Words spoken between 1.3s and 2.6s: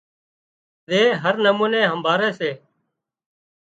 نموني همڀاۯي سي